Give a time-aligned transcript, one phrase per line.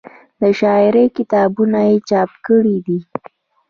[0.41, 2.99] د شاعرۍ کتابونه یې چاپ کړي دي